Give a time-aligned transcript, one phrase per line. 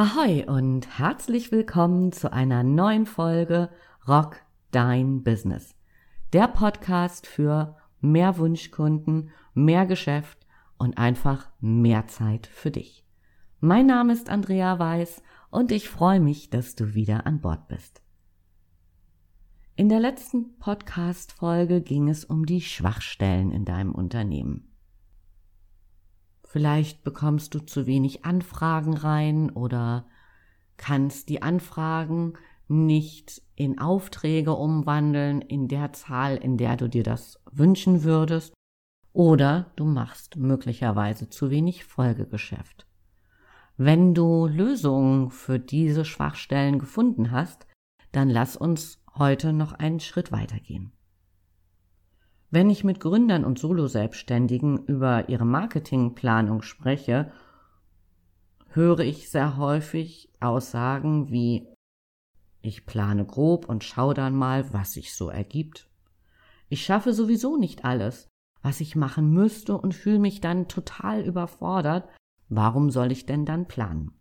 [0.00, 3.68] Ahoi und herzlich willkommen zu einer neuen Folge
[4.06, 4.36] Rock
[4.70, 5.74] Dein Business.
[6.32, 10.38] Der Podcast für mehr Wunschkunden, mehr Geschäft
[10.76, 13.04] und einfach mehr Zeit für dich.
[13.58, 18.00] Mein Name ist Andrea Weiß und ich freue mich, dass du wieder an Bord bist.
[19.74, 24.67] In der letzten Podcast-Folge ging es um die Schwachstellen in deinem Unternehmen.
[26.50, 30.06] Vielleicht bekommst du zu wenig Anfragen rein oder
[30.78, 32.38] kannst die Anfragen
[32.68, 38.54] nicht in Aufträge umwandeln in der Zahl, in der du dir das wünschen würdest.
[39.12, 42.86] Oder du machst möglicherweise zu wenig Folgegeschäft.
[43.76, 47.66] Wenn du Lösungen für diese Schwachstellen gefunden hast,
[48.10, 50.92] dann lass uns heute noch einen Schritt weitergehen.
[52.50, 57.30] Wenn ich mit Gründern und Solo-Selbstständigen über ihre Marketingplanung spreche,
[58.68, 61.68] höre ich sehr häufig Aussagen wie
[62.60, 65.88] ich plane grob und schau dann mal, was sich so ergibt.
[66.68, 68.28] Ich schaffe sowieso nicht alles,
[68.62, 72.08] was ich machen müsste und fühle mich dann total überfordert.
[72.48, 74.12] Warum soll ich denn dann planen?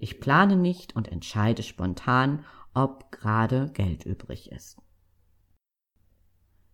[0.00, 4.83] Ich plane nicht und entscheide spontan, ob gerade Geld übrig ist.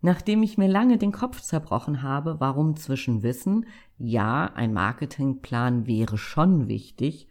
[0.03, 3.67] Nachdem ich mir lange den Kopf zerbrochen habe, warum zwischen Wissen,
[3.99, 7.29] ja, ein Marketingplan wäre schon wichtig,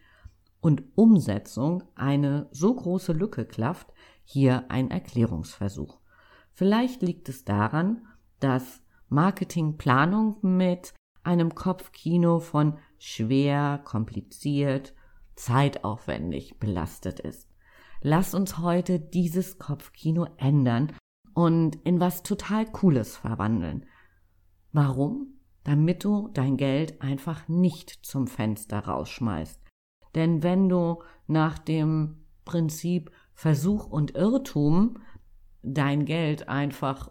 [0.60, 3.92] und Umsetzung eine so große Lücke klafft,
[4.24, 5.98] hier ein Erklärungsversuch.
[6.52, 8.06] Vielleicht liegt es daran,
[8.40, 14.94] dass Marketingplanung mit einem Kopfkino von schwer, kompliziert,
[15.34, 17.48] zeitaufwendig belastet ist.
[18.02, 20.92] Lass uns heute dieses Kopfkino ändern
[21.34, 23.86] und in was total Cooles verwandeln.
[24.72, 25.34] Warum?
[25.64, 29.60] Damit du dein Geld einfach nicht zum Fenster rausschmeißt.
[30.14, 34.98] Denn wenn du nach dem Prinzip Versuch und Irrtum
[35.62, 37.10] dein Geld einfach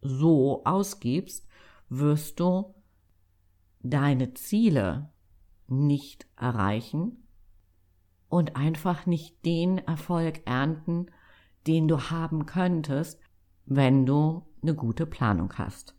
[0.00, 1.46] so ausgibst,
[1.88, 2.74] wirst du
[3.80, 5.10] deine Ziele
[5.66, 7.26] nicht erreichen
[8.28, 11.06] und einfach nicht den Erfolg ernten,
[11.66, 13.20] den du haben könntest,
[13.68, 15.94] wenn du eine gute Planung hast.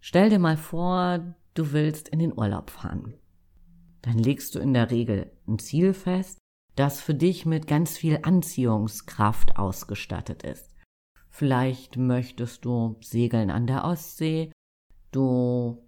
[0.00, 3.14] Stell dir mal vor, du willst in den Urlaub fahren.
[4.02, 6.38] Dann legst du in der Regel ein Ziel fest,
[6.76, 10.74] das für dich mit ganz viel Anziehungskraft ausgestattet ist.
[11.28, 14.52] Vielleicht möchtest du segeln an der Ostsee,
[15.10, 15.82] du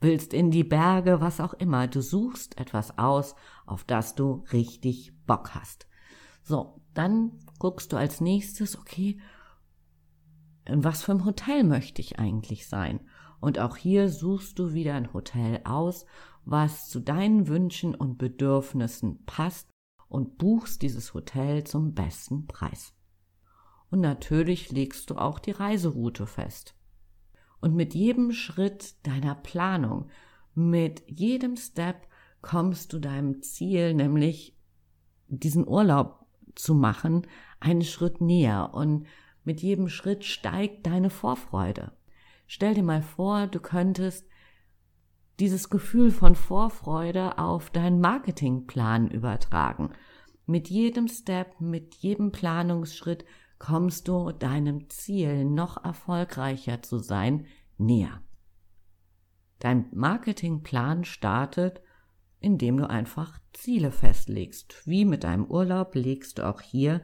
[0.00, 1.86] willst in die Berge, was auch immer.
[1.86, 3.36] Du suchst etwas aus,
[3.66, 5.86] auf das du richtig Bock hast.
[6.42, 9.20] So, dann guckst du als nächstes, okay,
[10.64, 13.00] in was für einem Hotel möchte ich eigentlich sein?
[13.40, 16.06] Und auch hier suchst du wieder ein Hotel aus,
[16.44, 19.68] was zu deinen Wünschen und Bedürfnissen passt
[20.08, 22.94] und buchst dieses Hotel zum besten Preis.
[23.90, 26.74] Und natürlich legst du auch die Reiseroute fest.
[27.60, 30.08] Und mit jedem Schritt deiner Planung,
[30.54, 32.06] mit jedem Step
[32.42, 34.56] kommst du deinem Ziel, nämlich
[35.28, 37.26] diesen Urlaub zu machen,
[37.60, 39.06] einen Schritt näher und
[39.44, 41.92] mit jedem Schritt steigt deine Vorfreude.
[42.46, 44.28] Stell dir mal vor, du könntest
[45.40, 49.90] dieses Gefühl von Vorfreude auf deinen Marketingplan übertragen.
[50.46, 53.24] Mit jedem Step, mit jedem Planungsschritt
[53.58, 57.46] kommst du deinem Ziel noch erfolgreicher zu sein
[57.78, 58.22] näher.
[59.60, 61.80] Dein Marketingplan startet,
[62.40, 64.82] indem du einfach Ziele festlegst.
[64.84, 67.02] Wie mit deinem Urlaub legst du auch hier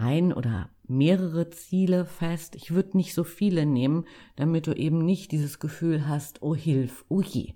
[0.00, 2.56] ein oder mehrere Ziele fest.
[2.56, 7.04] Ich würde nicht so viele nehmen, damit du eben nicht dieses Gefühl hast, oh Hilf,
[7.08, 7.54] oh je,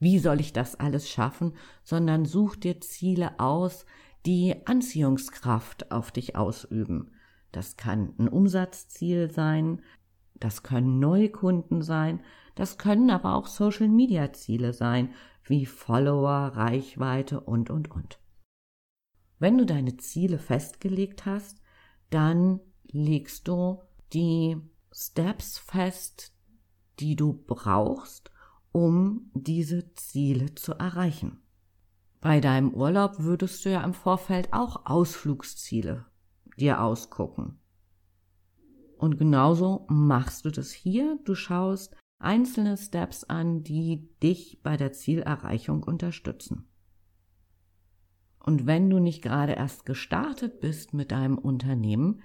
[0.00, 3.84] wie soll ich das alles schaffen, sondern such dir Ziele aus,
[4.26, 7.12] die Anziehungskraft auf dich ausüben.
[7.52, 9.82] Das kann ein Umsatzziel sein,
[10.34, 12.20] das können Neukunden sein,
[12.54, 15.10] das können aber auch Social Media Ziele sein,
[15.44, 18.18] wie Follower, Reichweite und, und, und.
[19.38, 21.60] Wenn du deine Ziele festgelegt hast,
[22.10, 22.60] dann
[22.90, 24.56] legst du die
[24.92, 26.32] Steps fest,
[27.00, 28.30] die du brauchst,
[28.72, 31.40] um diese Ziele zu erreichen.
[32.20, 36.06] Bei deinem Urlaub würdest du ja im Vorfeld auch Ausflugsziele
[36.56, 37.58] dir ausgucken.
[38.96, 41.18] Und genauso machst du das hier.
[41.24, 46.68] Du schaust einzelne Steps an, die dich bei der Zielerreichung unterstützen.
[48.44, 52.20] Und wenn du nicht gerade erst gestartet bist mit deinem Unternehmen,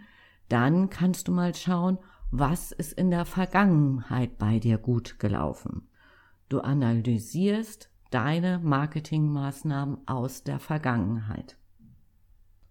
[0.50, 1.98] dann kannst du mal schauen,
[2.30, 5.88] was ist in der Vergangenheit bei dir gut gelaufen.
[6.50, 11.58] Du analysierst deine Marketingmaßnahmen aus der Vergangenheit.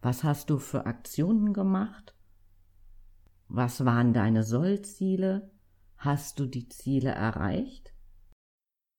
[0.03, 2.15] Was hast du für Aktionen gemacht?
[3.49, 5.51] Was waren deine Sollziele?
[5.97, 7.95] Hast du die Ziele erreicht?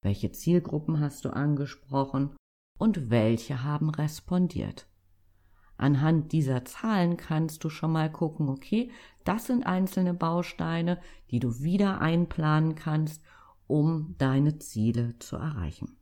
[0.02, 2.32] Welche Zielgruppen hast du angesprochen
[2.80, 4.88] und welche haben respondiert?
[5.78, 8.92] Anhand dieser Zahlen kannst du schon mal gucken, okay,
[9.24, 11.00] das sind einzelne Bausteine,
[11.30, 13.22] die du wieder einplanen kannst,
[13.68, 15.98] um deine Ziele zu erreichen.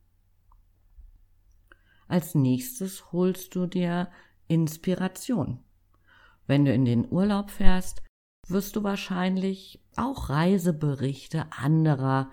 [2.07, 4.09] Als nächstes holst du dir
[4.47, 5.59] Inspiration.
[6.45, 8.01] Wenn du in den Urlaub fährst,
[8.47, 12.31] wirst du wahrscheinlich auch Reiseberichte anderer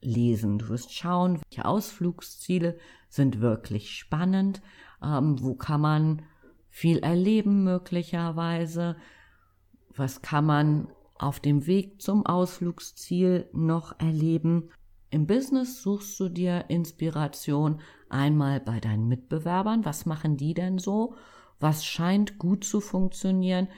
[0.00, 0.58] lesen.
[0.58, 2.78] Du wirst schauen, welche Ausflugsziele
[3.08, 4.62] sind wirklich spannend,
[5.02, 6.22] ähm, wo kann man
[6.68, 8.96] viel erleben möglicherweise,
[9.94, 14.70] was kann man auf dem Weg zum Ausflugsziel noch erleben.
[15.10, 21.16] Im Business suchst du dir Inspiration einmal bei deinen Mitbewerbern, was machen die denn so,
[21.58, 23.68] was scheint gut zu funktionieren,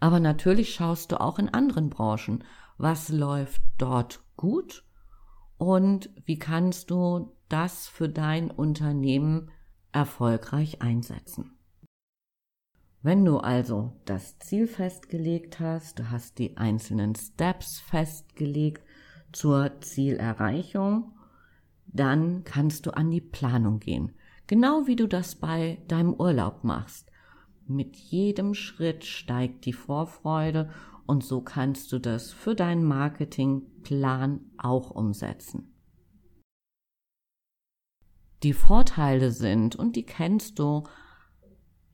[0.00, 2.44] aber natürlich schaust du auch in anderen Branchen,
[2.76, 4.84] was läuft dort gut
[5.58, 9.50] und wie kannst du das für dein Unternehmen
[9.92, 11.52] erfolgreich einsetzen.
[13.02, 18.82] Wenn du also das Ziel festgelegt hast, du hast die einzelnen Steps festgelegt
[19.32, 21.12] zur Zielerreichung,
[21.86, 24.12] dann kannst du an die Planung gehen.
[24.46, 27.10] Genau wie du das bei deinem Urlaub machst.
[27.66, 30.70] Mit jedem Schritt steigt die Vorfreude
[31.08, 35.74] und so kannst du das für deinen Marketingplan auch umsetzen.
[38.42, 40.84] Die Vorteile sind, und die kennst du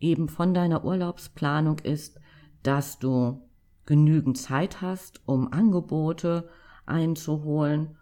[0.00, 2.19] eben von deiner Urlaubsplanung, ist,
[2.64, 3.49] dass du
[3.87, 6.50] genügend Zeit hast, um Angebote
[6.84, 7.96] einzuholen,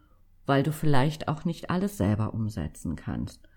[0.47, 3.51] weil du vielleicht auch nicht alles selber umsetzen kannst.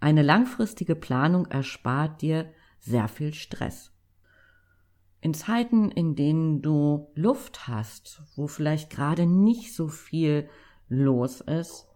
[0.00, 3.95] Eine langfristige Planung erspart dir sehr viel Stress.
[5.20, 10.48] In Zeiten, in denen du Luft hast, wo vielleicht gerade nicht so viel
[10.88, 11.88] los ist,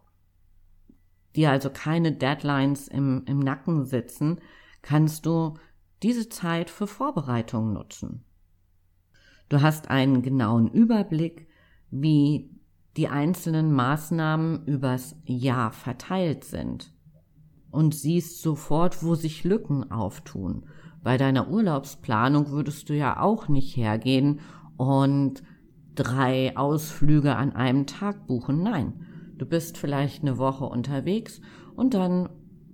[1.37, 4.41] dir also keine Deadlines im, im Nacken sitzen,
[4.83, 5.55] kannst du
[6.03, 8.25] diese Zeit für Vorbereitungen nutzen.
[9.49, 11.49] Du hast einen genauen Überblick,
[11.91, 12.51] wie
[12.97, 16.93] die einzelnen Maßnahmen übers Jahr verteilt sind
[17.71, 20.69] und siehst sofort, wo sich Lücken auftun.
[21.03, 24.41] Bei deiner Urlaubsplanung würdest du ja auch nicht hergehen
[24.77, 25.43] und
[25.95, 28.63] drei Ausflüge an einem Tag buchen.
[28.63, 29.07] Nein,
[29.37, 31.41] du bist vielleicht eine Woche unterwegs
[31.75, 32.29] und dann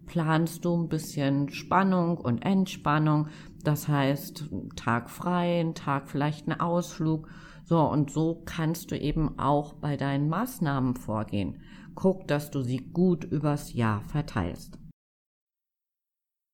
[0.07, 3.29] planst du ein bisschen Spannung und Entspannung.
[3.63, 7.29] Das heißt, Tag frei, ein Tag vielleicht ein Ausflug.
[7.65, 11.61] So, und so kannst du eben auch bei deinen Maßnahmen vorgehen.
[11.95, 14.79] Guck, dass du sie gut übers Jahr verteilst.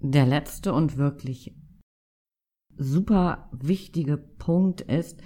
[0.00, 1.54] Der letzte und wirklich
[2.82, 5.20] super wichtige Punkt ist,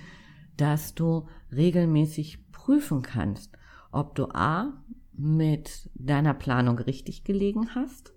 [0.57, 3.57] dass du regelmäßig prüfen kannst,
[3.93, 4.83] ob du A
[5.13, 8.13] mit deiner Planung richtig gelegen hast,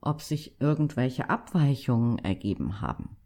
[0.00, 3.16] ob sich irgendwelche Abweichungen ergeben haben.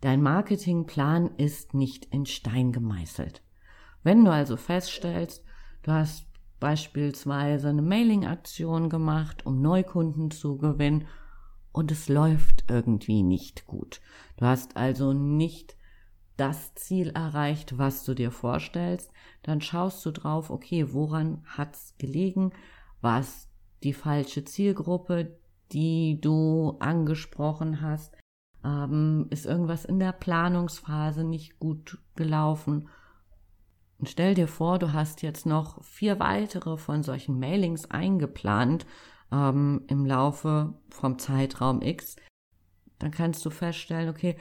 [0.00, 3.42] Dein Marketingplan ist nicht in Stein gemeißelt.
[4.02, 5.44] Wenn du also feststellst,
[5.82, 6.26] du hast
[6.60, 11.06] beispielsweise eine Mailing-Aktion gemacht, um Neukunden zu gewinnen
[11.72, 14.00] und es läuft irgendwie nicht gut.
[14.36, 15.76] Du hast also nicht
[16.36, 22.52] das Ziel erreicht, was du dir vorstellst, dann schaust du drauf, okay, woran hat's gelegen?
[23.00, 23.48] War es
[23.82, 25.36] die falsche Zielgruppe,
[25.72, 28.16] die du angesprochen hast?
[28.64, 32.88] Ähm, ist irgendwas in der Planungsphase nicht gut gelaufen?
[33.98, 38.86] Und stell dir vor, du hast jetzt noch vier weitere von solchen Mailings eingeplant
[39.32, 42.16] ähm, im Laufe vom Zeitraum X.
[42.98, 44.36] Dann kannst du feststellen, okay,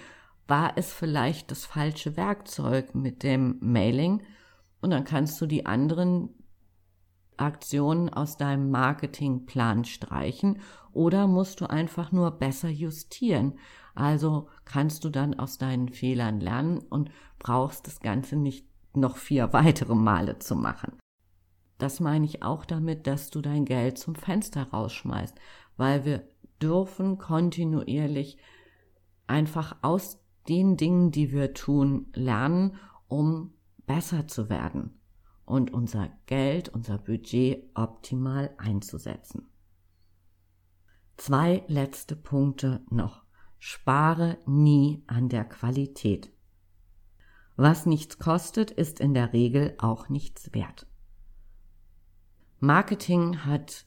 [0.47, 4.23] war es vielleicht das falsche Werkzeug mit dem Mailing?
[4.81, 6.29] Und dann kannst du die anderen
[7.37, 10.59] Aktionen aus deinem Marketingplan streichen
[10.91, 13.59] oder musst du einfach nur besser justieren.
[13.93, 19.53] Also kannst du dann aus deinen Fehlern lernen und brauchst das Ganze nicht noch vier
[19.53, 20.97] weitere Male zu machen.
[21.77, 25.35] Das meine ich auch damit, dass du dein Geld zum Fenster rausschmeißt,
[25.77, 26.27] weil wir
[26.61, 28.37] dürfen kontinuierlich
[29.27, 32.75] einfach aus den Dingen, die wir tun, lernen,
[33.07, 33.53] um
[33.85, 34.99] besser zu werden
[35.45, 39.47] und unser Geld, unser Budget optimal einzusetzen.
[41.15, 43.23] Zwei letzte Punkte noch.
[43.59, 46.31] Spare nie an der Qualität.
[47.55, 50.85] Was nichts kostet, ist in der Regel auch nichts wert.
[52.59, 53.85] Marketing hat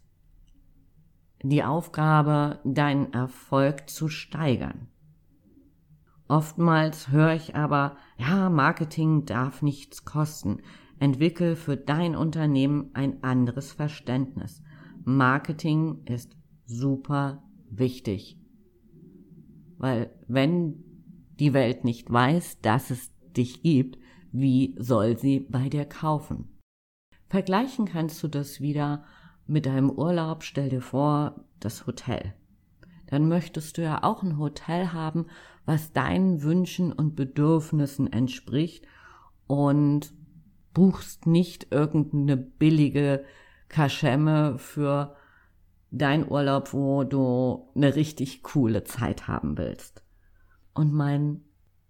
[1.43, 4.89] die Aufgabe, deinen Erfolg zu steigern.
[6.29, 10.59] Oftmals höre ich aber, ja, Marketing darf nichts kosten.
[11.01, 14.63] Entwickel für dein Unternehmen ein anderes Verständnis.
[15.05, 16.37] Marketing ist
[16.67, 18.39] super wichtig.
[19.79, 20.85] Weil wenn
[21.41, 23.99] die Welt nicht weiß, dass es dich gibt,
[24.31, 26.60] wie soll sie bei dir kaufen?
[27.31, 29.05] Vergleichen kannst du das wieder
[29.47, 30.43] mit deinem Urlaub.
[30.43, 32.35] Stell dir vor, das Hotel.
[33.07, 35.27] Dann möchtest du ja auch ein Hotel haben,
[35.65, 38.85] was deinen Wünschen und Bedürfnissen entspricht
[39.47, 40.13] und
[40.75, 43.25] buchst nicht irgendeine billige
[43.69, 45.15] Kaschemme für
[45.93, 50.03] dein Urlaub, wo du eine richtig coole Zeit haben willst.
[50.75, 51.43] Und mein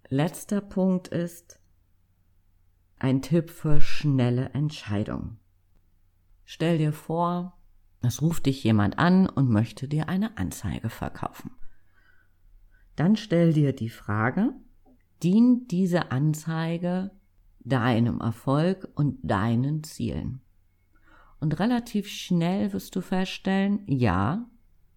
[0.09, 1.60] letzter Punkt ist
[3.01, 5.39] ein Tipp für schnelle Entscheidungen.
[6.45, 7.59] Stell dir vor,
[8.03, 11.51] es ruft dich jemand an und möchte dir eine Anzeige verkaufen.
[12.97, 14.53] Dann stell dir die Frage,
[15.23, 17.11] dient diese Anzeige
[17.61, 20.43] deinem Erfolg und deinen Zielen?
[21.41, 24.47] Und relativ schnell wirst du feststellen, ja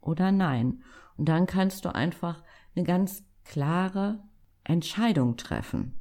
[0.01, 0.83] oder nein.
[1.17, 2.43] Und dann kannst du einfach
[2.75, 4.23] eine ganz klare
[4.63, 5.99] Entscheidung treffen.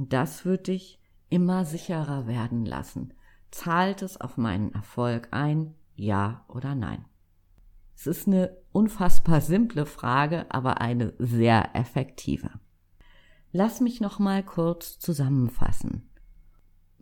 [0.00, 3.12] Und das wird dich immer sicherer werden lassen.
[3.50, 7.04] Zahlt es auf meinen Erfolg ein, ja oder nein?
[7.94, 12.48] Es ist eine unfassbar simple Frage, aber eine sehr effektive.
[13.52, 16.08] Lass mich noch mal kurz zusammenfassen.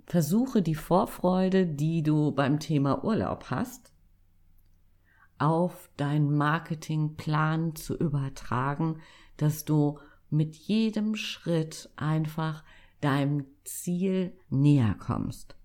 [0.05, 3.93] Versuche die Vorfreude, die du beim Thema Urlaub hast,
[5.39, 9.01] auf deinen Marketingplan zu übertragen,
[9.37, 10.01] dass du
[10.31, 12.65] mit jedem Schritt einfach
[13.01, 15.57] deinem Ziel näher kommst.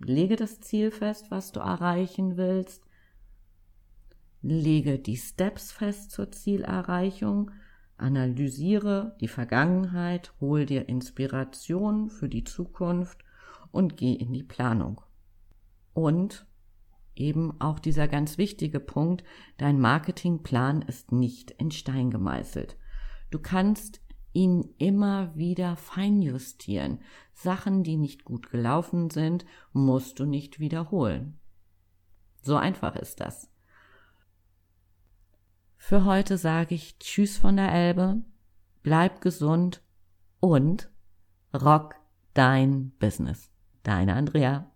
[0.00, 2.84] Lege das Ziel fest, was du erreichen willst.
[4.42, 7.50] Lege die Steps fest zur Zielerreichung.
[7.96, 13.24] Analysiere die Vergangenheit, hol dir Inspiration für die Zukunft
[13.72, 15.00] und geh in die Planung.
[15.94, 16.46] Und
[17.16, 19.24] eben auch dieser ganz wichtige Punkt,
[19.56, 22.76] dein Marketingplan ist nicht in Stein gemeißelt.
[23.30, 24.00] Du kannst
[24.38, 27.00] ihn immer wieder feinjustieren.
[27.32, 31.40] Sachen, die nicht gut gelaufen sind, musst du nicht wiederholen.
[32.42, 33.50] So einfach ist das.
[35.76, 38.22] Für heute sage ich Tschüss von der Elbe,
[38.84, 39.82] bleib gesund
[40.38, 40.88] und
[41.52, 41.96] rock
[42.34, 43.50] dein Business.
[43.82, 44.70] Deine Andrea.